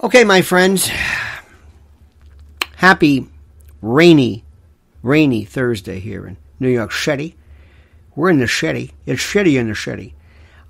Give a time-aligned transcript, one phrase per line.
[0.00, 0.88] Okay, my friends.
[2.76, 3.26] Happy
[3.82, 4.44] rainy,
[5.02, 7.34] rainy Thursday here in New York City.
[8.14, 8.92] We're in the Shetty.
[9.06, 10.12] It's shitty in the Shetty.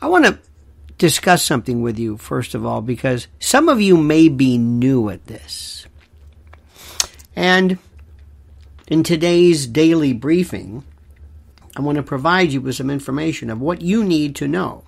[0.01, 0.39] I want to
[0.97, 5.27] discuss something with you, first of all, because some of you may be new at
[5.27, 5.87] this.
[7.37, 7.77] And
[8.87, 10.85] in today's daily briefing,
[11.77, 14.85] I want to provide you with some information of what you need to know.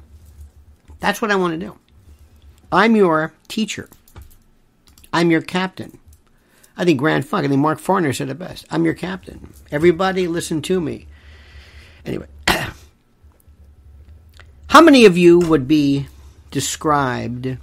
[0.98, 1.76] That's what I want to do.
[2.72, 3.90] I'm your teacher.
[5.12, 5.98] I'm your captain.
[6.76, 8.66] I think Grand Funk, I think Mark Farner said it best.
[8.70, 9.52] I'm your captain.
[9.70, 11.06] Everybody listen to me.
[12.06, 12.26] Anyway,
[14.68, 16.06] how many of you would be
[16.50, 17.58] described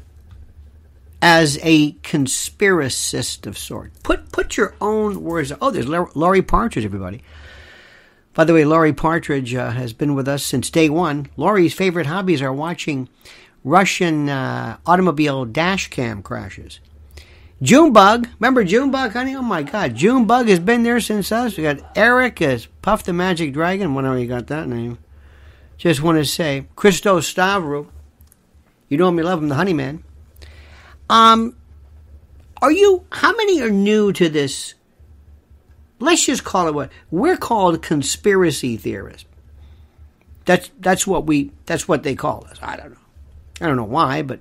[1.22, 3.92] as a conspiracist of sort?
[4.04, 5.52] Put put your own words.
[5.62, 7.24] Oh, there's Laurie Partridge, everybody.
[8.36, 11.28] By the way, Laurie Partridge uh, has been with us since day one.
[11.38, 13.10] Laurie's favorite hobbies are watching
[13.64, 16.80] Russian uh, automobile dash cam crashes.
[17.62, 19.36] Junebug, remember Junebug, honey?
[19.36, 21.58] Oh my God, Junebug has been there since us.
[21.58, 23.96] We got Eric as Puff the Magic Dragon.
[23.96, 25.00] Whenever you got that name.
[25.78, 27.88] Just want to say, Christo Stavro.
[28.90, 30.04] You know him, me, love him, the Honey Man.
[31.10, 31.56] Um,
[32.62, 33.06] are you?
[33.12, 34.76] How many are new to this?
[36.00, 39.26] Let's just call it what we're called conspiracy theorists.
[40.46, 42.58] That's that's what we that's what they call us.
[42.62, 42.98] I don't know.
[43.62, 44.40] I don't know why, but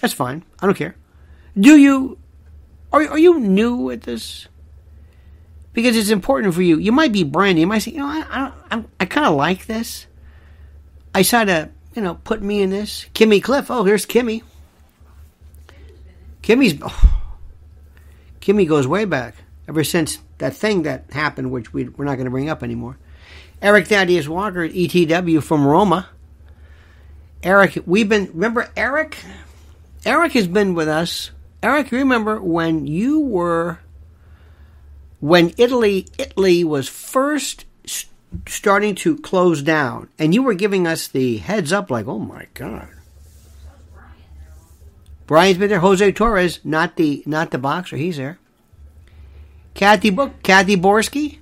[0.00, 0.44] that's fine.
[0.60, 0.96] I don't care.
[1.58, 2.18] Do you
[2.92, 4.48] are, are you new at this?
[5.72, 6.78] Because it's important for you.
[6.78, 7.62] You might be brand new.
[7.62, 10.06] You might say, you know, I, I, I kind of like this.
[11.14, 13.06] I try to, you know, put me in this.
[13.14, 13.70] Kimmy Cliff.
[13.70, 14.42] Oh, here's Kimmy.
[16.42, 16.78] Kimmy's.
[16.82, 17.22] Oh,
[18.40, 19.34] Kimmy goes way back.
[19.68, 22.98] Ever since that thing that happened, which we, we're not going to bring up anymore.
[23.62, 26.08] Eric Thaddeus Walker, ETW from Roma.
[27.42, 29.16] Eric, we've been, remember Eric?
[30.04, 31.30] Eric has been with us
[31.62, 33.78] Eric, remember when you were
[35.20, 37.64] when Italy Italy was first
[38.46, 42.46] starting to close down, and you were giving us the heads up, like, "Oh my
[42.54, 42.88] God."
[45.26, 45.80] Brian's been there.
[45.80, 48.38] Jose Torres, not the not the boxer, he's there.
[49.74, 51.40] Kathy Book, Kathy Borski,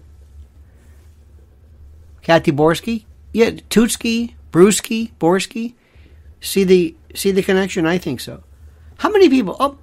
[2.22, 5.74] Kathy Borski, yeah, Tutski, Brewski, Borski.
[6.40, 7.86] See the see the connection?
[7.86, 8.42] I think so.
[8.98, 9.56] How many people?
[9.58, 9.78] Oh,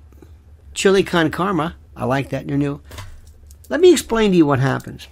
[0.77, 1.75] Chili con karma.
[1.95, 2.47] I like that.
[2.47, 2.81] You're new.
[3.67, 5.07] Let me explain to you what happens.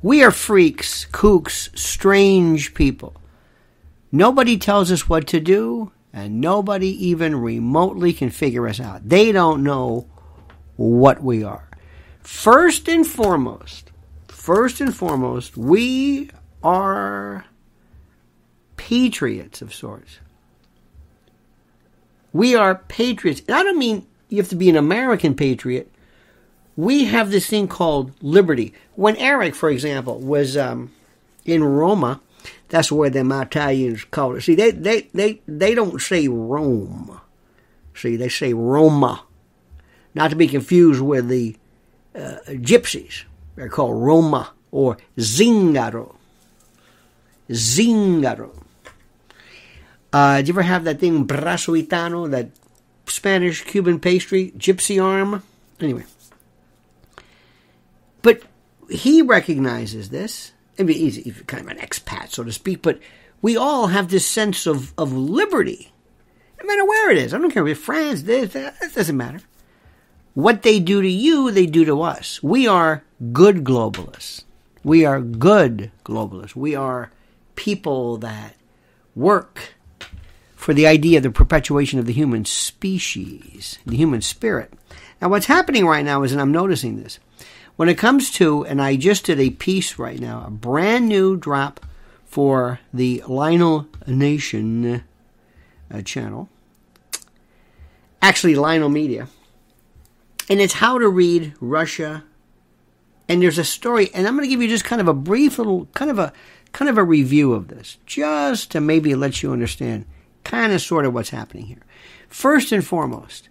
[0.00, 3.14] We are freaks, kooks, strange people.
[4.10, 9.06] Nobody tells us what to do, and nobody even remotely can figure us out.
[9.06, 10.08] They don't know
[10.76, 11.68] what we are.
[12.20, 13.92] First and foremost,
[14.26, 16.30] first and foremost, we
[16.62, 17.44] are
[18.78, 20.20] patriots of sorts.
[22.36, 23.40] We are patriots.
[23.48, 25.90] And I don't mean you have to be an American patriot.
[26.76, 28.74] We have this thing called liberty.
[28.94, 30.92] When Eric, for example, was um,
[31.46, 32.20] in Roma,
[32.68, 34.42] that's where them Italians call it.
[34.42, 37.18] See, they, they, they, they don't say Rome.
[37.94, 39.22] See, they say Roma.
[40.14, 41.56] Not to be confused with the
[42.14, 43.24] uh, gypsies.
[43.54, 46.14] They're called Roma or Zingaro.
[47.48, 48.65] Zingaro.
[50.16, 52.48] Uh, did you ever have that thing, brazo gitano, that
[53.04, 55.42] Spanish Cuban pastry, gypsy arm?
[55.78, 56.04] Anyway.
[58.22, 58.40] But
[58.88, 60.52] he recognizes this.
[60.78, 62.98] I mean, he's, he's kind of an expat, so to speak, but
[63.42, 65.92] we all have this sense of, of liberty.
[66.62, 67.34] No matter where it is.
[67.34, 69.40] I don't care if it's France, this, that, it doesn't matter.
[70.32, 72.42] What they do to you, they do to us.
[72.42, 73.04] We are
[73.34, 74.44] good globalists.
[74.82, 76.56] We are good globalists.
[76.56, 77.10] We are
[77.54, 78.56] people that
[79.14, 79.75] work
[80.66, 84.72] for the idea of the perpetuation of the human species, the human spirit.
[85.22, 87.20] Now, what's happening right now is, and I'm noticing this,
[87.76, 91.36] when it comes to, and I just did a piece right now, a brand new
[91.36, 91.86] drop
[92.24, 95.04] for the Lionel Nation
[95.88, 96.48] uh, channel,
[98.20, 99.28] actually Lionel Media,
[100.50, 102.24] and it's how to read Russia.
[103.28, 105.58] And there's a story, and I'm going to give you just kind of a brief
[105.58, 106.32] little, kind of a,
[106.72, 110.06] kind of a review of this, just to maybe let you understand
[110.46, 111.82] kind of sort of what's happening here.
[112.28, 113.48] First and foremost,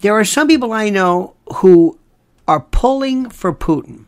[0.00, 1.98] there are some people I know who
[2.46, 4.04] are pulling for Putin.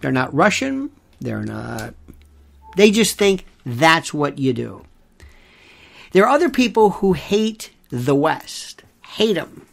[0.00, 0.90] They're not Russian.
[1.20, 1.94] They're not.
[2.76, 4.84] They just think that's what you do.
[6.12, 9.66] There are other people who hate the West, hate them.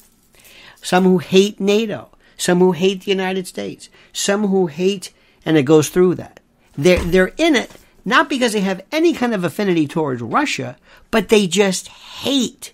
[0.82, 2.10] Some who hate NATO.
[2.38, 3.90] Some who hate the United States.
[4.12, 5.14] Some who hate,
[5.46, 6.40] and it goes through that.
[6.76, 7.72] They're, they're in it
[8.04, 10.78] not because they have any kind of affinity towards Russia,
[11.12, 12.74] but they just hate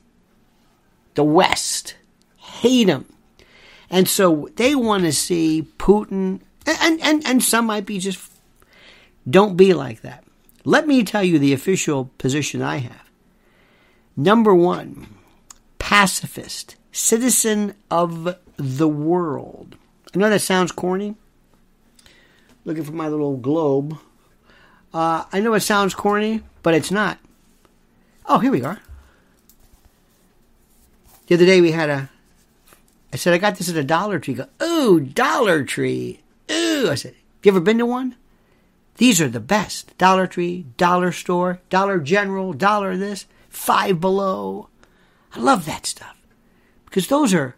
[1.15, 1.95] the West,
[2.37, 3.05] hate them.
[3.89, 8.19] And so they want to see Putin, and, and, and some might be just,
[9.29, 10.23] don't be like that.
[10.63, 13.09] Let me tell you the official position I have.
[14.15, 15.07] Number one,
[15.79, 19.77] pacifist, citizen of the world.
[20.13, 21.15] I know that sounds corny.
[22.65, 23.97] Looking for my little globe.
[24.97, 27.19] Uh, I know it sounds corny, but it's not.
[28.25, 28.81] Oh, here we are.
[31.27, 32.09] The other day we had a.
[33.13, 34.33] I said I got this at a Dollar Tree.
[34.33, 36.21] Go, ooh, Dollar Tree.
[36.49, 37.13] Ooh, I said,
[37.43, 38.15] you ever been to one?
[38.95, 39.95] These are the best.
[39.99, 44.67] Dollar Tree, Dollar Store, Dollar General, Dollar this, Five Below.
[45.35, 46.17] I love that stuff
[46.85, 47.55] because those are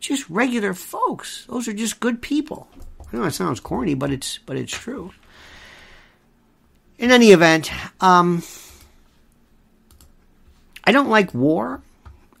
[0.00, 1.44] just regular folks.
[1.50, 2.66] Those are just good people.
[3.12, 5.12] I know it sounds corny, but it's but it's true.
[6.98, 8.42] In any event, um,
[10.84, 11.80] I don't like war.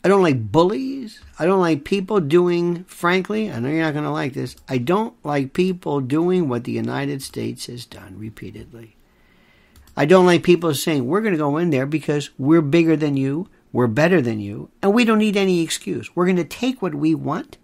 [0.02, 1.20] I don't like bullies.
[1.38, 4.56] I don't like people doing, frankly, I know you're not going to like this.
[4.68, 8.96] I don't like people doing what the United States has done repeatedly.
[9.96, 13.16] I don't like people saying, we're going to go in there because we're bigger than
[13.16, 16.14] you, we're better than you, and we don't need any excuse.
[16.14, 17.58] We're going to take what we want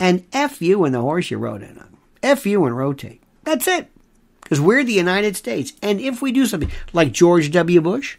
[0.00, 1.96] and F you and the horse you rode in on.
[2.22, 3.22] F you and rotate.
[3.44, 3.91] That's it.
[4.52, 5.72] Because we're the United States.
[5.80, 7.80] And if we do something like George W.
[7.80, 8.18] Bush,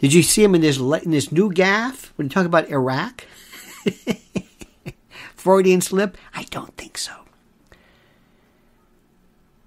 [0.00, 3.24] did you see him in this in this new gaff when you talk about Iraq?
[5.36, 6.18] Freudian slip?
[6.34, 7.12] I don't think so.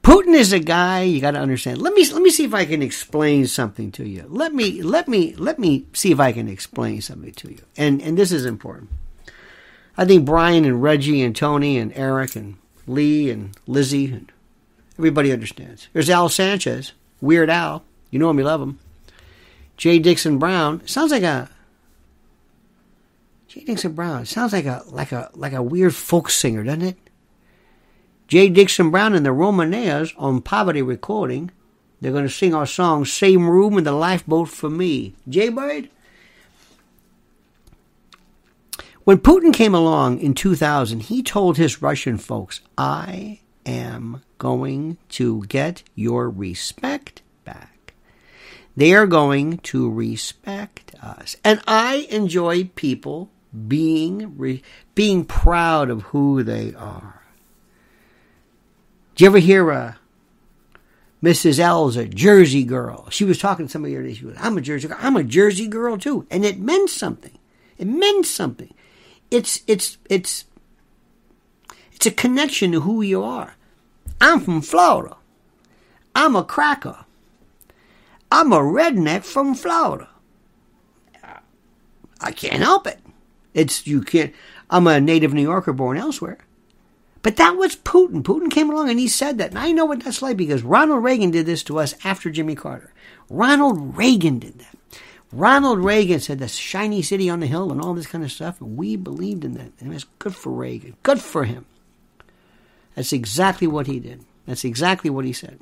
[0.03, 1.81] Putin is a guy you got to understand.
[1.81, 4.25] Let me let me see if I can explain something to you.
[4.27, 7.61] Let me let me let me see if I can explain something to you.
[7.77, 8.89] And and this is important.
[9.97, 14.29] I think Brian and Reggie and Tony and Eric and Lee and Lizzie and
[14.97, 15.87] everybody understands.
[15.93, 17.83] There's Al Sanchez, Weird Al.
[18.11, 18.79] You know him, you love him.
[19.77, 19.99] J.
[19.99, 21.49] Dixon Brown sounds like a
[23.47, 23.63] J.
[23.63, 26.97] Dixon Brown sounds like a like a like a weird folk singer, doesn't it?
[28.27, 28.49] J.
[28.49, 31.51] Dixon Brown and the Romaneas on Poverty Recording.
[32.01, 35.89] They're going to sing our song "Same Room in the Lifeboat for Me." Jay Bird.
[39.03, 45.43] When Putin came along in 2000, he told his Russian folks, "I am going to
[45.45, 47.93] get your respect back."
[48.75, 51.37] They are going to respect us.
[51.43, 53.29] And I enjoy people
[53.67, 54.61] being re-
[54.95, 57.21] being proud of who they are.
[59.15, 59.97] Did you ever hear a
[61.23, 61.57] Mrs.
[61.59, 63.09] L's a Jersey girl?
[63.09, 64.13] She was talking to somebody the other day.
[64.15, 64.97] She goes, I'm a Jersey girl.
[64.99, 66.27] I'm a Jersey girl too.
[66.29, 67.37] And it meant something.
[67.77, 68.73] It meant something.
[69.31, 70.45] It's it's it's
[71.95, 73.55] it's a connection to who you are.
[74.21, 75.15] I'm from Florida.
[76.13, 77.05] I'm a cracker.
[78.31, 80.09] I'm a redneck from Florida.
[82.21, 82.99] I can't help it.
[83.53, 84.33] It's you can't.
[84.69, 86.37] I'm a native New Yorker born elsewhere.
[87.21, 88.23] But that was Putin.
[88.23, 89.49] Putin came along and he said that.
[89.49, 92.55] And I know what that's like because Ronald Reagan did this to us after Jimmy
[92.55, 92.93] Carter.
[93.29, 94.75] Ronald Reagan did that.
[95.31, 98.61] Ronald Reagan said the shiny city on the hill and all this kind of stuff,
[98.61, 99.71] and we believed in that.
[99.79, 100.95] And it was good for Reagan.
[101.03, 101.65] Good for him.
[102.95, 104.23] That's exactly what he did.
[104.45, 105.59] That's exactly what he said.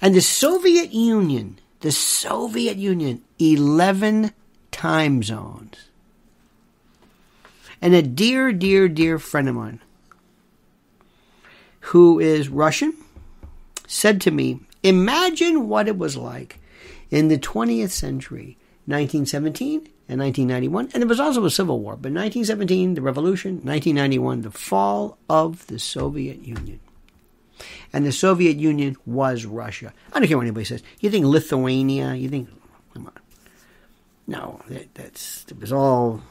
[0.00, 4.32] And the Soviet Union, the Soviet Union, 11
[4.70, 5.88] time zones.
[7.80, 9.80] And a dear, dear, dear friend of mine
[11.90, 12.92] who is Russian
[13.86, 16.58] said to me, Imagine what it was like
[17.10, 20.90] in the 20th century, 1917 and 1991.
[20.92, 25.66] And there was also a civil war, but 1917, the revolution, 1991, the fall of
[25.66, 26.80] the Soviet Union.
[27.92, 29.92] And the Soviet Union was Russia.
[30.12, 30.82] I don't care what anybody says.
[31.00, 32.48] You think Lithuania, you think,
[32.92, 33.12] come on.
[34.26, 36.22] No, that, that's, it was all,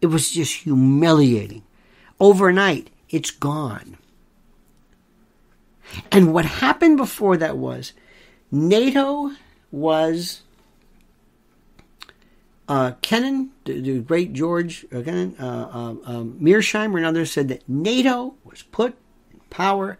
[0.00, 1.62] it was just humiliating.
[2.20, 3.96] Overnight, it's gone.
[6.12, 7.92] And what happened before that was
[8.50, 9.32] NATO
[9.70, 10.42] was
[12.68, 17.48] uh, Kennan, the, the, great George uh, Kennan, uh, uh um, Mearsheimer and others said
[17.48, 18.94] that NATO was put
[19.32, 19.98] in power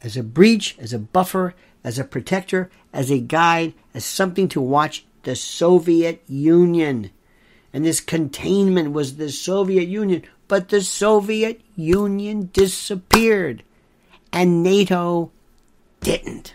[0.00, 4.60] as a breach, as a buffer, as a protector, as a guide, as something to
[4.60, 7.10] watch the Soviet Union.
[7.72, 13.62] And this containment was the Soviet Union, but the Soviet Union disappeared
[14.32, 15.30] and NATO
[16.00, 16.54] didn't.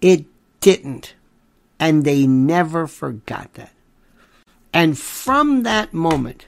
[0.00, 0.26] It
[0.60, 1.14] didn't.
[1.82, 3.72] And they never forgot that.
[4.72, 6.46] And from that moment,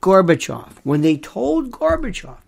[0.00, 2.38] Gorbachev, when they told Gorbachev,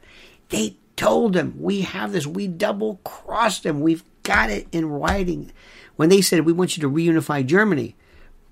[0.49, 5.53] they told him, we have this, we double crossed him, we've got it in writing.
[5.97, 7.95] When they said, we want you to reunify Germany,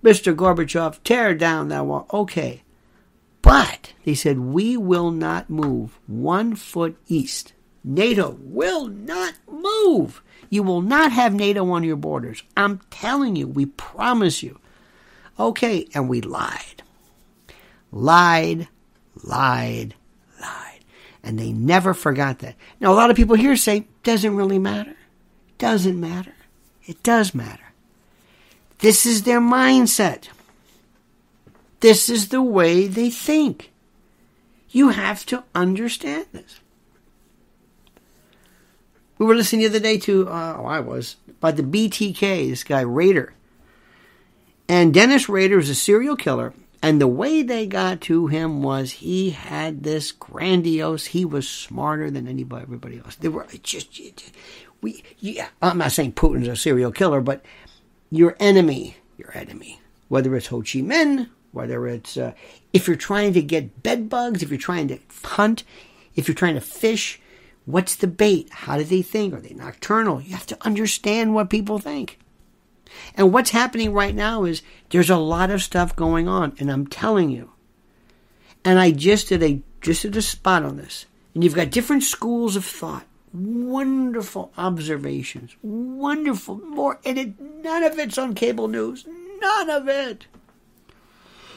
[0.04, 0.36] Mr.
[0.36, 2.06] Gorbachev, tear down that wall.
[2.12, 2.64] Okay.
[3.40, 7.54] But they said, we will not move one foot east.
[7.82, 10.22] NATO will not move.
[10.48, 12.42] You will not have NATO on your borders.
[12.56, 14.58] I'm telling you, we promise you.
[15.38, 16.82] Okay, and we lied.
[17.92, 18.68] Lied,
[19.22, 19.94] lied,
[20.40, 20.84] lied.
[21.22, 22.56] And they never forgot that.
[22.80, 24.96] Now, a lot of people here say, doesn't really matter.
[25.58, 26.34] Doesn't matter.
[26.86, 27.62] It does matter.
[28.78, 30.28] This is their mindset.
[31.80, 33.72] This is the way they think.
[34.70, 36.60] You have to understand this.
[39.18, 42.64] We were listening the other day to, uh, oh, I was, by the BTK, this
[42.64, 43.34] guy, Rader.
[44.68, 46.54] And Dennis Rader is a serial killer.
[46.80, 52.10] And the way they got to him was he had this grandiose, he was smarter
[52.10, 53.16] than anybody, everybody else.
[53.16, 54.00] They were just,
[54.80, 57.44] we, yeah, I'm not saying Putin's a serial killer, but
[58.10, 62.32] your enemy, your enemy, whether it's Ho Chi Minh, whether it's uh,
[62.72, 65.64] if you're trying to get bed bugs, if you're trying to hunt,
[66.14, 67.20] if you're trying to fish,
[67.68, 68.48] what's the bait?
[68.50, 69.34] How do they think?
[69.34, 70.22] Are they nocturnal?
[70.22, 72.18] You have to understand what people think.
[73.14, 76.86] And what's happening right now is there's a lot of stuff going on, and I'm
[76.86, 77.52] telling you.
[78.64, 81.04] And I just did a just did a spot on this.
[81.34, 87.98] And you've got different schools of thought wonderful observations, wonderful more, and it, none of
[87.98, 89.04] it's on cable news.
[89.40, 90.26] None of it.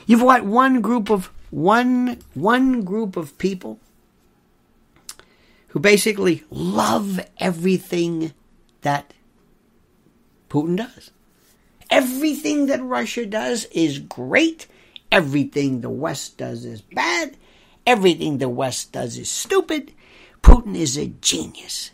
[0.06, 3.80] You've got one group of one one group of people
[5.72, 8.34] who basically love everything
[8.82, 9.14] that
[10.50, 11.12] Putin does.
[11.90, 14.68] Everything that Russia does is great.
[15.12, 17.38] Everything the West does is bad.
[17.86, 19.94] Everything the West does is stupid.
[20.42, 21.92] Putin is a genius.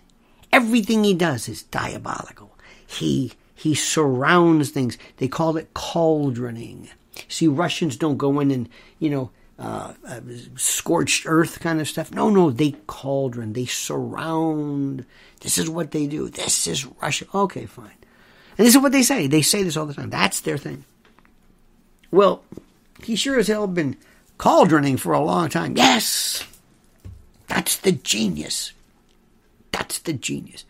[0.51, 2.57] Everything he does is diabolical.
[2.85, 4.97] He he surrounds things.
[5.17, 6.89] They call it cauldroning.
[7.27, 10.21] See, Russians don't go in and you know uh, uh,
[10.55, 12.13] scorched earth kind of stuff.
[12.13, 13.53] No, no, they cauldron.
[13.53, 15.05] They surround.
[15.41, 16.29] This is what they do.
[16.29, 17.25] This is Russia.
[17.33, 17.91] Okay, fine.
[18.57, 19.27] And this is what they say.
[19.27, 20.09] They say this all the time.
[20.09, 20.85] That's their thing.
[22.11, 22.43] Well,
[23.03, 23.97] he sure as hell been
[24.37, 25.75] cauldroning for a long time.
[25.75, 26.45] Yes,
[27.47, 28.73] that's the genius.
[29.71, 30.65] That's the genius.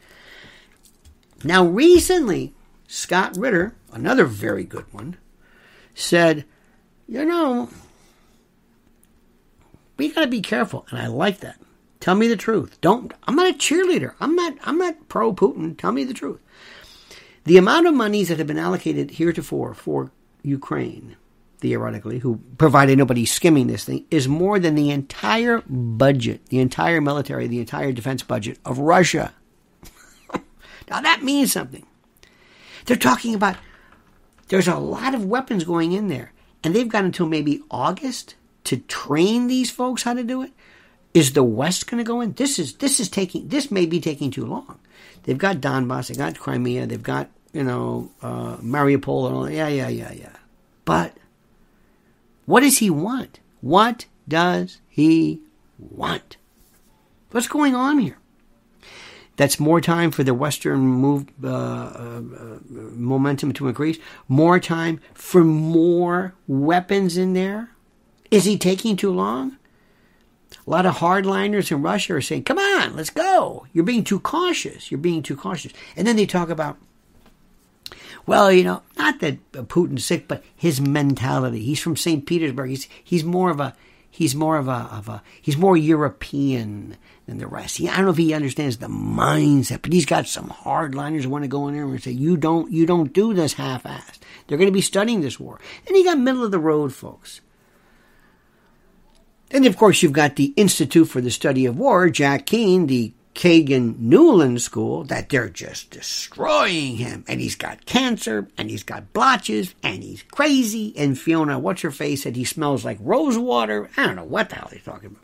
[1.43, 2.53] Now, recently,
[2.87, 5.17] Scott Ritter, another very good one,
[5.93, 6.45] said,
[7.07, 7.69] you know,
[9.97, 10.85] we got to be careful.
[10.89, 11.59] And I like that.
[11.99, 12.79] Tell me the truth.
[12.81, 14.13] Don't, I'm not a cheerleader.
[14.19, 15.77] I'm not, I'm not pro Putin.
[15.77, 16.39] Tell me the truth.
[17.43, 20.11] The amount of monies that have been allocated heretofore for
[20.43, 21.15] Ukraine
[21.59, 27.01] theoretically, who provided nobody skimming this thing, is more than the entire budget, the entire
[27.01, 29.33] military, the entire defense budget of Russia.
[30.89, 31.85] now that means something.
[32.85, 33.57] They're talking about
[34.49, 36.31] there's a lot of weapons going in there,
[36.63, 38.35] and they've got until maybe August
[38.67, 40.51] to train these folks how to do it.
[41.13, 42.33] Is the West going to go in?
[42.33, 44.79] This is this is taking this may be taking too long.
[45.23, 49.49] They've got Donbass, they've got Crimea, they've got you know uh, Mariupol and all.
[49.49, 50.35] Yeah, yeah, yeah, yeah.
[50.85, 51.17] But
[52.45, 53.39] what does he want?
[53.61, 55.41] What does he
[55.79, 56.37] want?
[57.31, 58.17] What's going on here?
[59.37, 63.97] That's more time for the Western move uh, uh, momentum to increase.
[64.27, 67.69] More time for more weapons in there.
[68.31, 69.57] Is he taking too long?
[70.65, 74.19] A lot of hardliners in Russia are saying, "Come on, let's go." You're being too
[74.19, 74.91] cautious.
[74.91, 75.73] You're being too cautious.
[75.95, 76.77] And then they talk about
[78.27, 81.63] well, you know, not that Putin's sick, but his mentality.
[81.63, 82.25] He's from St.
[82.25, 82.69] Petersburg.
[82.69, 83.73] He's he's more of a
[84.11, 87.77] he's more of a of a he's more European than the rest.
[87.77, 91.29] He, I don't know if he understands the mindset, but he's got some hardliners who
[91.29, 94.57] want to go in there and say, "You don't you don't do this half-assed." They're
[94.57, 97.39] going to be studying this war, and he got middle of the road folks.
[99.51, 103.13] And of course, you've got the Institute for the Study of War, Jack Keane, the
[103.33, 107.23] Kagan Nuland school that they're just destroying him.
[107.27, 110.93] And he's got cancer, and he's got blotches, and he's crazy.
[110.97, 113.89] And Fiona, what's her face, said he smells like rose water.
[113.95, 115.23] I don't know what the hell they're talking about.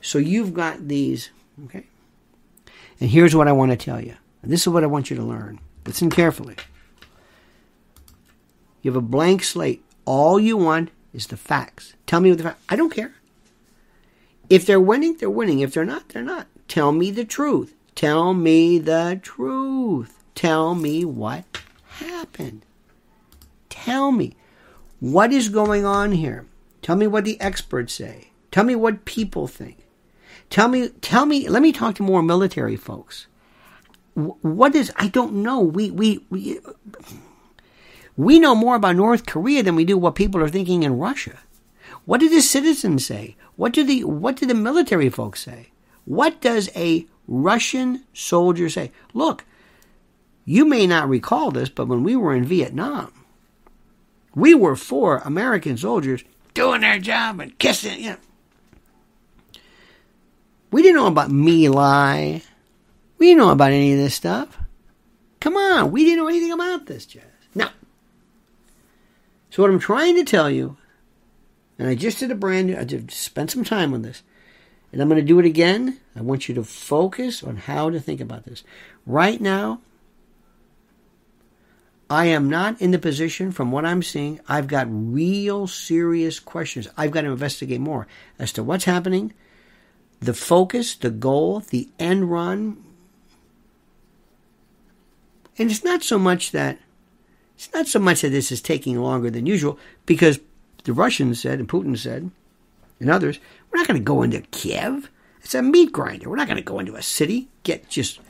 [0.00, 1.30] So you've got these,
[1.66, 1.84] okay?
[3.00, 4.14] And here's what I want to tell you.
[4.42, 5.60] And this is what I want you to learn.
[5.86, 6.56] Listen carefully.
[8.80, 9.84] You have a blank slate.
[10.04, 11.94] All you want is the facts.
[12.06, 12.64] Tell me what the facts.
[12.68, 13.12] I don't care.
[14.52, 15.60] If they're winning, they're winning.
[15.60, 16.46] If they're not, they're not.
[16.68, 17.74] Tell me the truth.
[17.94, 20.22] Tell me the truth.
[20.34, 21.44] Tell me what
[21.86, 22.66] happened.
[23.70, 24.36] Tell me
[25.00, 26.44] what is going on here.
[26.82, 28.32] Tell me what the experts say.
[28.50, 29.78] Tell me what people think.
[30.50, 33.26] Tell me, tell me, let me talk to more military folks.
[34.14, 35.60] What is, I don't know.
[35.60, 36.60] We, we, we,
[38.16, 41.38] We know more about North Korea than we do what people are thinking in Russia.
[42.04, 43.36] What do the citizens say?
[43.56, 45.70] What do the what do the military folks say?
[46.04, 48.90] What does a Russian soldier say?
[49.14, 49.44] Look,
[50.44, 53.12] you may not recall this, but when we were in Vietnam,
[54.34, 58.16] we were four American soldiers doing their job and kissing, you know.
[60.70, 62.42] We didn't know about My Lai.
[63.18, 64.58] We didn't know about any of this stuff.
[65.38, 67.24] Come on, we didn't know anything about this, Jazz.
[67.54, 67.70] Now,
[69.50, 70.76] so what I'm trying to tell you,
[71.78, 74.22] and I just did a brand new, I just spent some time on this,
[74.92, 75.98] and I'm going to do it again.
[76.14, 78.62] I want you to focus on how to think about this.
[79.06, 79.80] Right now,
[82.10, 86.86] I am not in the position, from what I'm seeing, I've got real serious questions.
[86.94, 88.06] I've got to investigate more
[88.38, 89.32] as to what's happening,
[90.20, 92.84] the focus, the goal, the end run.
[95.56, 96.78] And it's not so much that
[97.54, 100.38] it's not so much that this is taking longer than usual, because
[100.84, 102.30] the Russians said and Putin said,
[103.00, 103.38] and others,
[103.70, 105.10] we're not going to go into Kiev.
[105.42, 106.28] It's a meat grinder.
[106.28, 107.48] We're not going to go into a city.
[107.64, 108.20] Get just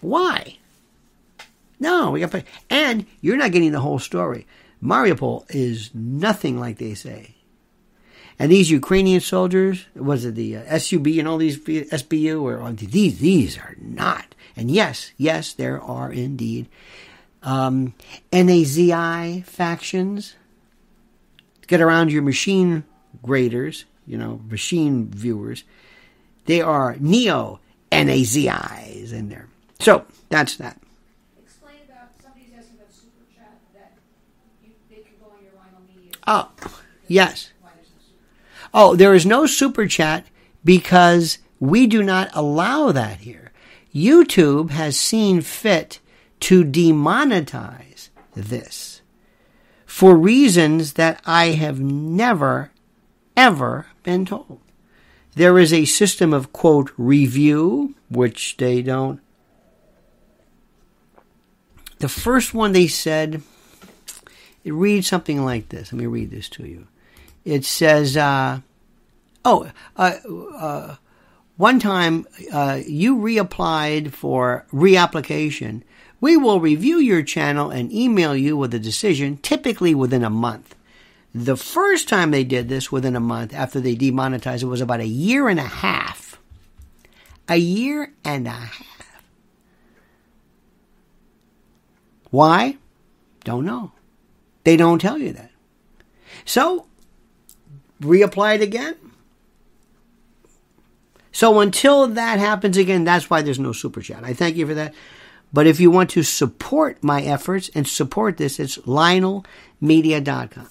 [0.00, 0.56] why?
[1.78, 4.46] No, we got And you're not getting the whole story.
[4.82, 7.34] Mariupol is nothing like they say.
[8.38, 13.18] And these Ukrainian soldiers, was it the uh, SUB and all these SBU, or these
[13.18, 14.34] these are not.
[14.56, 16.66] And yes, yes, there are indeed
[17.42, 17.94] um,
[18.32, 20.36] NAZI factions.
[21.70, 22.82] Get around your machine
[23.22, 25.62] graders, you know, machine viewers.
[26.46, 27.60] They are neo
[27.92, 29.46] NAZIs in there.
[29.78, 30.80] So that's that.
[31.40, 33.92] Explain about somebody's asking about super chat that
[34.64, 36.10] you, they can go on your Rhino Media.
[36.26, 36.50] Oh,
[37.06, 37.52] yes.
[38.74, 40.26] Oh, there is no super chat
[40.64, 43.52] because we do not allow that here.
[43.94, 46.00] YouTube has seen fit
[46.40, 48.99] to demonetize this
[50.00, 52.70] for reasons that I have never,
[53.36, 54.58] ever been told.
[55.34, 59.20] There is a system of, quote, review, which they don't.
[61.98, 63.42] The first one they said
[64.64, 65.92] it reads something like this.
[65.92, 66.86] Let me read this to you.
[67.44, 68.60] It says, uh,
[69.44, 70.14] "Oh, uh,
[70.56, 70.96] uh,
[71.58, 75.82] one time uh, you reapplied for reapplication.
[76.20, 80.74] We will review your channel and email you with a decision, typically within a month."
[81.34, 85.00] The first time they did this within a month after they demonetized it was about
[85.00, 86.38] a year and a half.
[87.48, 89.22] A year and a half.
[92.30, 92.76] Why?
[93.44, 93.92] Don't know.
[94.64, 95.50] They don't tell you that.
[96.44, 96.86] So,
[98.00, 98.96] reapply it again.
[101.32, 104.24] So until that happens again, that's why there's no super chat.
[104.24, 104.94] I thank you for that.
[105.52, 110.70] But if you want to support my efforts and support this, it's lionelmedia.com.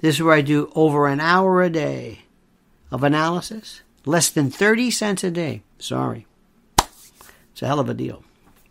[0.00, 2.20] This is where I do over an hour a day
[2.90, 5.62] of analysis, less than 30 cents a day.
[5.78, 6.26] Sorry.
[7.52, 8.22] It's a hell of a deal.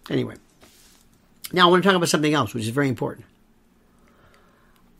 [0.10, 0.36] Anyway,
[1.54, 3.25] now I want to talk about something else, which is very important.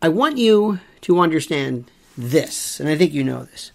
[0.02, 3.72] I want you to understand this, and I think you know this.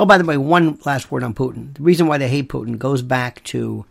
[0.00, 1.74] Oh, by the way, one last word on Putin.
[1.74, 3.84] The reason why they hate Putin goes back to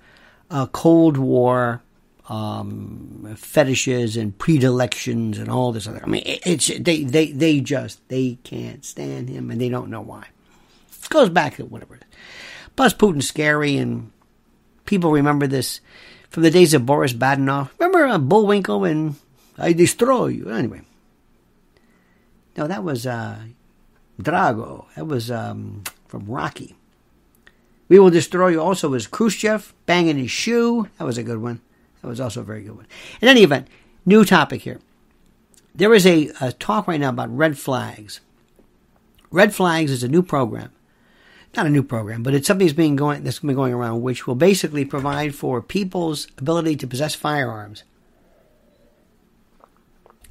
[0.50, 1.84] uh, Cold War
[2.28, 6.02] um, fetishes and predilections and all this other.
[6.04, 10.02] I mean, it's they they they just they can't stand him and they don't know
[10.02, 10.26] why.
[11.04, 12.18] It goes back to whatever it is.
[12.76, 14.12] Plus, Putin's scary and
[14.86, 15.80] people remember this
[16.32, 17.70] from the days of Boris Badenov.
[17.78, 19.14] Remember uh, Bullwinkle and
[19.60, 20.50] I destroy you.
[20.50, 20.82] Anyway.
[22.58, 23.38] No, that was uh,
[24.20, 24.86] Drago.
[24.96, 26.76] That was um, from Rocky.
[27.88, 30.90] We will destroy you also was Khrushchev banging his shoe.
[30.98, 31.62] That was a good one.
[32.02, 32.88] That was also a very good one.
[33.22, 33.68] In any event,
[34.06, 34.80] new topic here.
[35.74, 38.20] There is a, a talk right now about red flags.
[39.32, 40.72] Red flags is a new program.
[41.56, 44.28] Not a new program, but it's something that's being going that's been going around, which
[44.28, 47.84] will basically provide for people's ability to possess firearms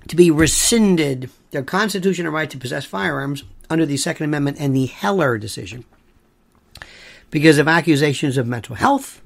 [0.09, 4.87] to be rescinded their constitutional right to possess firearms under the Second Amendment and the
[4.87, 5.85] Heller decision
[7.31, 9.23] because of accusations of mental health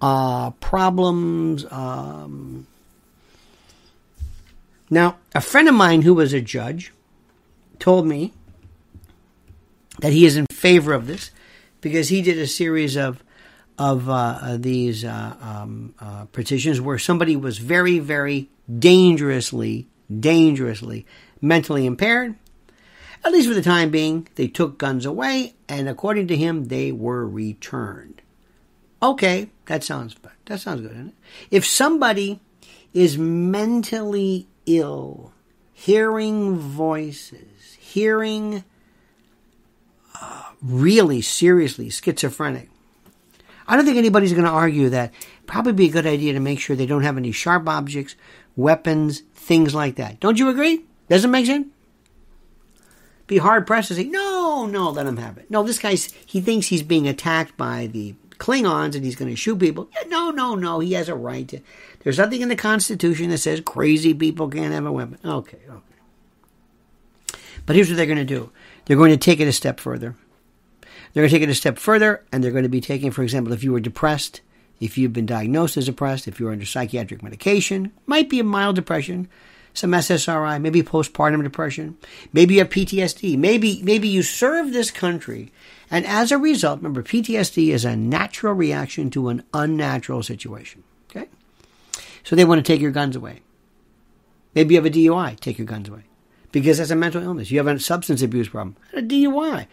[0.00, 1.64] uh, problems.
[1.70, 2.66] Um.
[4.90, 6.92] Now, a friend of mine who was a judge
[7.78, 8.32] told me
[10.00, 11.30] that he is in favor of this
[11.80, 13.22] because he did a series of
[13.78, 18.48] of uh, these uh, um, uh, petitions where somebody was very, very
[18.78, 19.88] dangerously,
[20.20, 21.06] dangerously
[21.40, 22.36] mentally impaired.
[23.24, 26.90] At least for the time being, they took guns away, and according to him, they
[26.90, 28.20] were returned.
[29.02, 31.14] Okay, that sounds that sounds good, doesn't it?
[31.50, 32.40] If somebody
[32.92, 35.32] is mentally ill,
[35.72, 38.64] hearing voices, hearing
[40.20, 42.68] uh, really seriously schizophrenic.
[43.66, 45.12] I don't think anybody's going to argue that
[45.46, 48.16] probably be a good idea to make sure they don't have any sharp objects,
[48.56, 50.20] weapons, things like that.
[50.20, 50.84] Don't you agree?
[51.08, 51.68] Doesn't make sense?
[53.26, 55.50] Be hard pressed to say, no, no, let him have it.
[55.50, 59.36] No, this guy's, he thinks he's being attacked by the Klingons and he's going to
[59.36, 59.88] shoot people.
[59.94, 61.60] Yeah, no, no, no, he has a right to.
[62.00, 65.18] There's nothing in the Constitution that says crazy people can't have a weapon.
[65.24, 65.78] Okay, okay.
[67.64, 68.50] But here's what they're going to do
[68.84, 70.16] they're going to take it a step further.
[71.12, 73.22] They're going to take it a step further, and they're going to be taking, for
[73.22, 74.40] example, if you were depressed,
[74.80, 78.76] if you've been diagnosed as depressed, if you're under psychiatric medication, might be a mild
[78.76, 79.28] depression,
[79.74, 81.96] some SSRI, maybe postpartum depression,
[82.32, 85.52] maybe you have PTSD, maybe maybe you serve this country,
[85.90, 90.82] and as a result, remember PTSD is a natural reaction to an unnatural situation.
[91.10, 91.28] Okay,
[92.22, 93.40] so they want to take your guns away.
[94.54, 96.02] Maybe you have a DUI, take your guns away,
[96.50, 97.50] because that's a mental illness.
[97.50, 99.66] You have a substance abuse problem, a DUI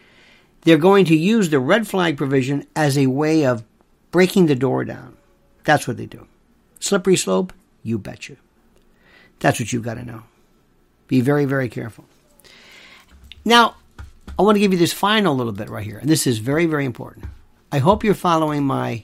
[0.61, 3.63] they're going to use the red flag provision as a way of
[4.11, 5.17] breaking the door down.
[5.63, 6.27] That's what they do.
[6.79, 7.53] Slippery slope?
[7.83, 8.35] You betcha.
[9.39, 10.23] That's what you've got to know.
[11.07, 12.05] Be very, very careful.
[13.45, 13.75] Now,
[14.37, 16.65] I want to give you this final little bit right here, and this is very,
[16.65, 17.25] very important.
[17.71, 19.03] I hope you're following my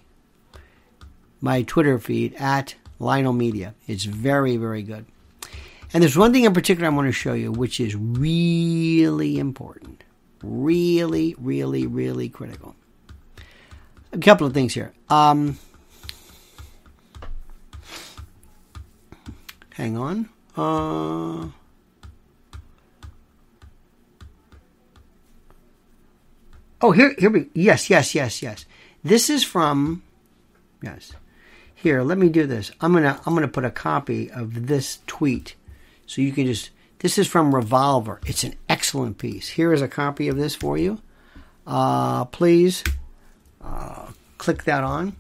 [1.42, 3.76] my Twitter feed at Lionel Media.
[3.88, 5.06] It's very, very good.
[5.94, 10.05] And there's one thing in particular I want to show you, which is really important.
[10.46, 12.76] Really, really, really critical.
[14.12, 14.94] A couple of things here.
[15.10, 15.58] Um,
[19.74, 20.30] hang on.
[20.56, 21.48] Uh,
[26.80, 27.50] oh, here, here we.
[27.56, 28.66] Yes, yes, yes, yes.
[29.04, 30.04] This is from.
[30.84, 31.14] Yes.
[31.74, 32.72] Here, let me do this.
[32.82, 35.56] I'm gonna I'm gonna put a copy of this tweet,
[36.06, 38.20] so you can just this is from Revolver.
[38.26, 39.50] It's an excellent piece.
[39.50, 41.02] Here is a copy of this for you.
[41.68, 42.84] Uh, please
[43.62, 45.16] uh, click that on.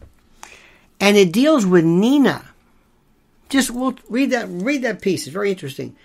[0.99, 2.45] And it deals with Nina.
[3.49, 5.27] Just we'll read that read that piece.
[5.27, 5.95] It's very interesting.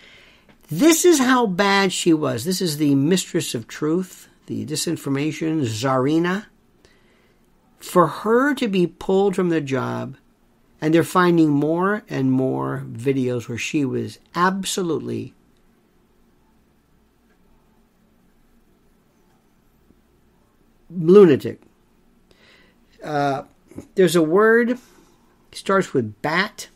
[0.69, 2.45] This is how bad she was.
[2.45, 6.47] This is the mistress of truth, the disinformation czarina.
[7.79, 10.17] For her to be pulled from the job,
[10.81, 15.35] and they're finding more and more videos where she was absolutely
[20.91, 21.61] lunatic.
[23.03, 23.45] Uh,
[23.95, 24.79] there's a word
[25.53, 26.69] starts with bat,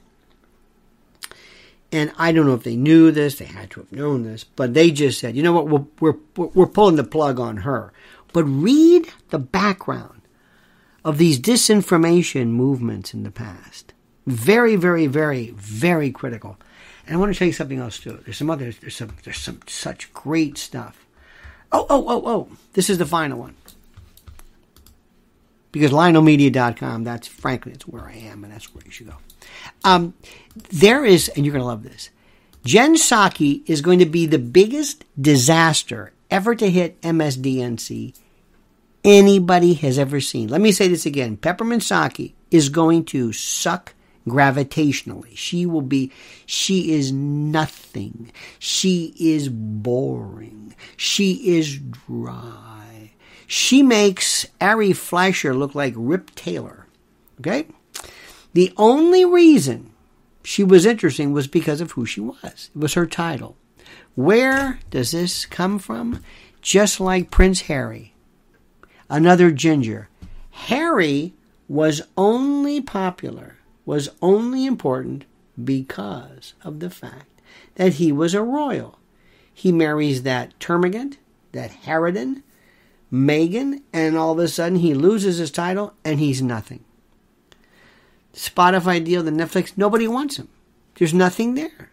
[1.93, 3.37] and I don't know if they knew this.
[3.37, 5.69] They had to have known this, but they just said, "You know what?
[5.69, 7.93] We're we're we're pulling the plug on her."
[8.33, 10.23] But read the background
[11.05, 13.93] of these disinformation movements in the past.
[14.27, 16.57] Very, very, very, very critical.
[17.07, 18.21] And I want to tell you something else too.
[18.25, 18.79] There's some others.
[18.79, 19.15] There's some.
[19.23, 21.07] There's some such great stuff.
[21.71, 22.49] Oh, oh, oh, oh!
[22.73, 23.57] This is the final one
[25.75, 29.17] because lionelmedia.com, that's frankly, it's where I am and that's where you should go.
[29.83, 30.15] Um,
[30.71, 32.11] there is, and you're going to love this,
[32.65, 38.15] Jen Psaki is going to be the biggest disaster ever to hit MSDNC
[39.05, 40.49] anybody has ever seen.
[40.49, 41.37] Let me say this again.
[41.37, 43.95] Peppermint Psaki is going to suck
[44.29, 45.37] gravitationally.
[45.37, 46.13] She will be,
[46.47, 48.31] she is nothing.
[48.61, 50.77] She is boring.
[50.97, 52.84] She is dry.
[53.47, 56.87] She makes Ari Fleischer look like Rip Taylor.
[57.41, 57.67] Okay?
[58.53, 59.91] The only reason
[60.45, 62.71] she was interesting was because of who she was.
[62.75, 63.57] It was her title.
[64.15, 66.23] Where does this come from?
[66.63, 68.15] Just like Prince Harry,
[69.11, 70.09] another ginger.
[70.51, 71.35] Harry
[71.69, 75.25] was only popular, was only important
[75.63, 77.41] because of the fact
[77.75, 78.99] that he was a royal.
[79.53, 81.17] He marries that Termagant,
[81.53, 82.43] that Harridan,
[83.15, 86.85] Meghan, and all of a sudden he loses his title and he's nothing.
[88.33, 90.49] Spotify deal, the Netflix, nobody wants him.
[90.97, 91.93] There's nothing there.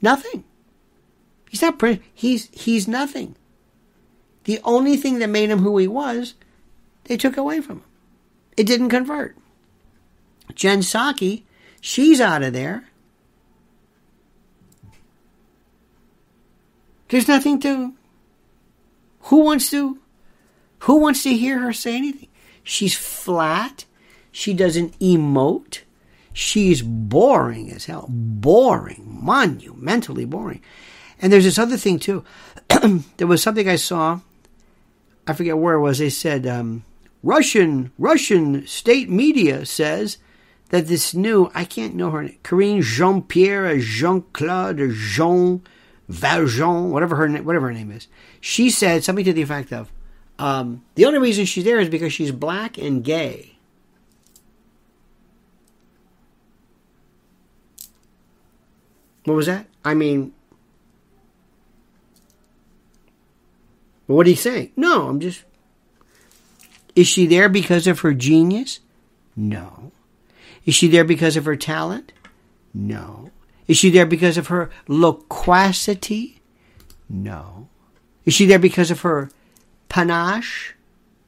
[0.00, 0.44] Nothing.
[1.50, 2.02] He's not pretty.
[2.12, 3.36] He's he's nothing.
[4.44, 6.34] The only thing that made him who he was,
[7.04, 7.84] they took away from him.
[8.56, 9.36] It didn't convert.
[10.54, 11.42] Jen Psaki,
[11.82, 12.84] she's out of there.
[17.08, 17.92] There's nothing to.
[19.22, 19.98] Who wants to
[20.80, 22.28] who wants to hear her say anything?
[22.62, 23.84] She's flat.
[24.32, 25.80] She doesn't emote.
[26.32, 28.06] She's boring as hell.
[28.08, 29.18] Boring.
[29.22, 30.60] Monumentally boring.
[31.20, 32.24] And there's this other thing, too.
[33.16, 34.20] there was something I saw.
[35.26, 35.98] I forget where it was.
[35.98, 36.84] They said um,
[37.22, 40.18] Russian Russian state media says
[40.70, 45.62] that this new, I can't know her name, Karine Jean Pierre, Jean Claude, Jean
[46.08, 48.08] Valjean, whatever her whatever her name is,
[48.40, 49.90] she said something to the effect of,
[50.38, 53.52] um, the only reason she's there is because she's black and gay.
[59.24, 59.66] What was that?
[59.84, 60.32] I mean,
[64.06, 64.72] what are you saying?
[64.76, 65.42] No, I'm just.
[66.94, 68.80] Is she there because of her genius?
[69.34, 69.90] No.
[70.64, 72.12] Is she there because of her talent?
[72.72, 73.30] No.
[73.66, 76.40] Is she there because of her loquacity?
[77.08, 77.68] No.
[78.24, 79.30] Is she there because of her
[79.88, 80.74] panache?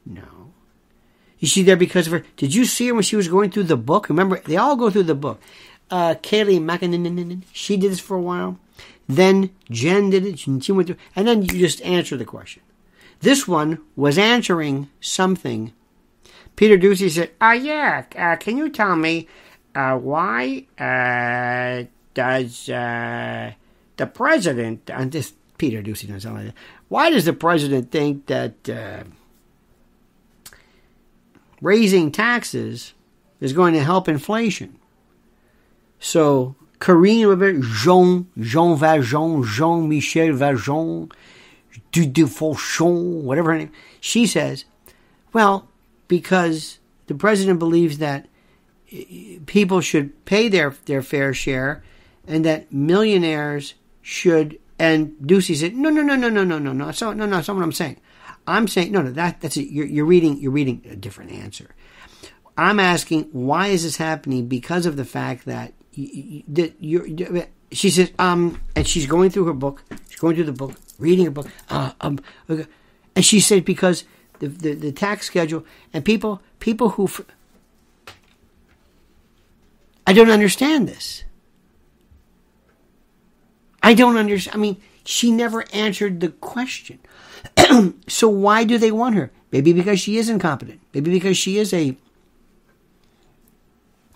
[0.05, 0.53] No.
[1.39, 2.25] Is she there because of her?
[2.35, 4.09] Did you see her when she was going through the book?
[4.09, 5.41] Remember, they all go through the book.
[5.89, 8.59] Uh, Kayleigh McEnany, she did this for a while.
[9.07, 10.39] Then Jen did it.
[10.39, 12.61] She went through, and then you just answer the question.
[13.21, 15.73] This one was answering something.
[16.55, 18.05] Peter Doocy said, "Ah, uh, yeah.
[18.15, 19.27] Uh, can you tell me
[19.73, 23.53] uh, why uh, does uh,
[23.97, 26.55] the president?" And this Peter Doocy doesn't sound like that.
[26.89, 29.03] Why does the president think that uh,
[31.61, 32.93] raising taxes
[33.39, 34.77] is going to help inflation?
[35.99, 41.11] So Karine Jean, Jean Valjean, Jean Michel Valjean,
[41.91, 42.27] Du
[43.23, 44.65] whatever her name, she says,
[45.31, 45.67] well,
[46.07, 48.27] because the president believes that
[49.45, 51.83] people should pay their, their fair share
[52.27, 56.91] and that millionaires should and Doocy said, no, no, no, no, no, no, no, no.
[56.91, 57.99] So, no, no, that's not what I'm saying.
[58.47, 59.69] I'm saying, no, no, that, that's it.
[59.69, 61.75] You're, you're reading, you're reading a different answer.
[62.57, 64.47] I'm asking, why is this happening?
[64.47, 65.73] Because of the fact that
[66.47, 67.05] that you're,
[67.71, 69.83] she says, um, and she's going through her book.
[70.09, 71.47] She's going through the book, reading her book.
[71.69, 74.05] Uh, um, and she said because
[74.39, 77.09] the, the, the tax schedule and people people who
[80.07, 81.23] I don't understand this.
[83.81, 84.55] I don't understand.
[84.55, 86.99] I mean, she never answered the question.
[88.07, 89.31] so why do they want her?
[89.51, 90.81] Maybe because she is incompetent.
[90.93, 91.95] Maybe because she is a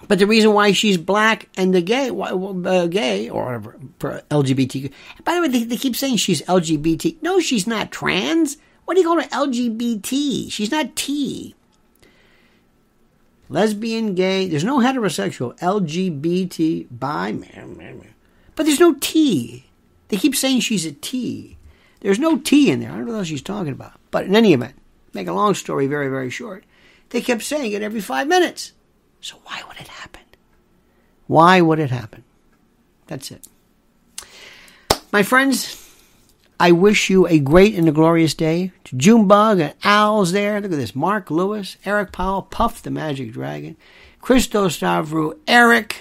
[0.07, 4.91] but the reason why she's black and the gay, uh, gay or whatever, for LGBT.
[5.23, 7.21] By the way, they, they, keep saying she's LGBT.
[7.21, 8.57] No, she's not trans.
[8.85, 10.51] What do you call her LGBT?
[10.51, 11.55] She's not T.
[13.49, 14.47] Lesbian, gay.
[14.47, 15.57] There's no heterosexual.
[15.59, 18.12] LGBT, bi.
[18.55, 19.65] But there's no T.
[20.09, 21.57] They keep saying she's a T.
[22.01, 22.91] There's no T in there.
[22.91, 23.93] I don't know what she's talking about.
[24.11, 24.75] But in any event,
[25.13, 26.63] make a long story very, very short,
[27.09, 28.73] they kept saying it every five minutes.
[29.21, 30.21] So why would it happen?
[31.27, 32.23] Why would it happen?
[33.07, 33.47] That's it.
[35.11, 35.79] My friends,
[36.59, 38.71] I wish you a great and a glorious day.
[38.85, 40.59] To Junebug and Owls there.
[40.59, 40.95] Look at this.
[40.95, 43.77] Mark Lewis, Eric Powell, Puff the Magic Dragon,
[44.21, 45.97] Christo Stavru, Eric.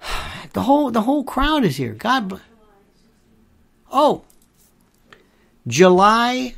[0.52, 1.92] The whole the whole crowd is here.
[1.92, 2.42] God bless.
[3.92, 4.24] Oh.
[5.66, 6.54] July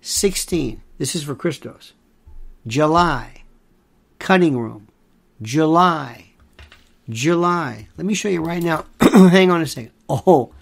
[0.00, 0.80] 16.
[0.98, 1.92] This is for Christos.
[2.66, 3.40] July
[4.20, 4.86] cutting room.
[5.42, 6.26] July.
[7.08, 7.88] July.
[7.96, 8.84] Let me show you right now.
[9.00, 9.90] Hang on a second.
[10.08, 10.52] Oh,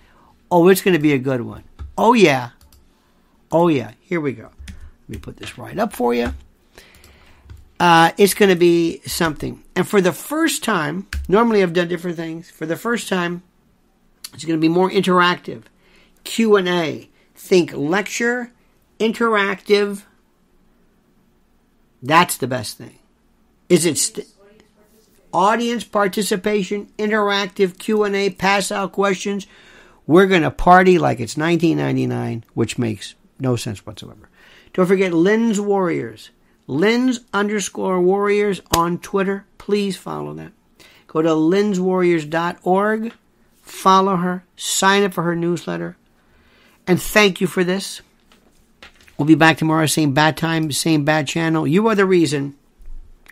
[0.51, 1.65] oh, it's going to be a good one.
[1.99, 2.51] Oh, yeah.
[3.53, 3.93] Oh, yeah.
[4.01, 4.45] Here we go.
[4.45, 6.33] Let me put this right up for you.
[7.81, 9.63] Uh, it's going to be something.
[9.77, 12.51] And for the first time, normally I've done different things.
[12.51, 13.43] For the first time,
[14.35, 15.65] it's going to be more interactive.
[16.25, 17.09] Q&A.
[17.35, 18.51] Think lecture,
[18.99, 20.03] interactive.
[22.03, 22.99] That's the best thing.
[23.69, 24.27] Is it st-
[25.33, 29.47] audience participation, interactive Q&A, pass out questions?
[30.07, 34.29] We're going to party like it's 1999, which makes no sense whatsoever.
[34.73, 36.31] Don't forget Lynn's Warriors.
[36.69, 39.47] Lynn's underscore Warriors on Twitter.
[39.57, 40.53] Please follow that.
[41.09, 43.13] Go to lynnswarriors.org.
[43.63, 44.45] Follow her.
[44.55, 45.97] Sign up for her newsletter.
[46.87, 48.03] And thank you for this.
[49.17, 51.67] We'll be back tomorrow, same bad time, same bad channel.
[51.67, 52.55] You are the reason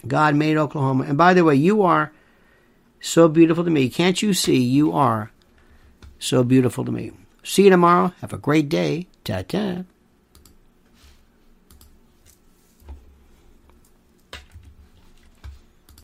[0.06, 1.04] God made Oklahoma.
[1.04, 2.12] And by the way, you are
[3.00, 3.88] so beautiful to me.
[3.88, 4.58] Can't you see?
[4.58, 5.30] You are
[6.18, 7.12] so beautiful to me.
[7.44, 8.12] See you tomorrow.
[8.20, 9.06] Have a great day.
[9.24, 9.84] Ta ta.